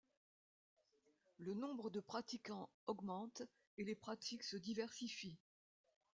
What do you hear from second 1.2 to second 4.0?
Le nombre de pratiquants augmente et les